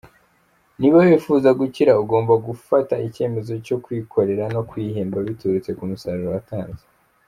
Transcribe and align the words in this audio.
Niba 0.79 0.97
wifuza 1.05 1.49
gukira 1.59 1.91
ugomba 2.03 2.33
gufata 2.47 2.93
icyemezo 3.07 3.53
cyo 3.65 3.77
kwikorera 3.83 4.43
no 4.53 4.61
kwihemba 4.69 5.17
biturutse 5.27 5.69
ku 5.77 5.83
musaruro 5.89 6.29
watanze. 6.35 6.83